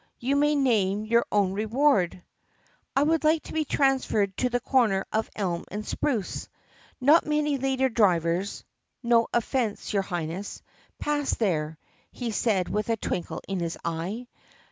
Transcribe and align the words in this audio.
You 0.17 0.35
may 0.35 0.55
name 0.55 1.05
your 1.05 1.27
own 1.31 1.53
reward." 1.53 2.23
"I 2.95 3.03
'd 3.03 3.23
like 3.23 3.43
to 3.43 3.53
be 3.53 3.65
transferred 3.65 4.35
to 4.37 4.49
the 4.49 4.59
corner 4.59 5.05
of 5.13 5.29
Elm 5.35 5.63
and 5.69 5.85
Spruce. 5.85 6.49
Not 6.99 7.27
many 7.27 7.59
lady 7.59 7.87
drivers 7.87 8.63
(no 9.03 9.27
offense, 9.31 9.93
your 9.93 10.01
Highness) 10.01 10.63
pass 10.97 11.35
there," 11.35 11.77
he 12.11 12.31
said 12.31 12.67
with 12.67 12.89
a 12.89 12.97
twinkle 12.97 13.41
in 13.47 13.59
his 13.59 13.77
eye. 13.85 14.25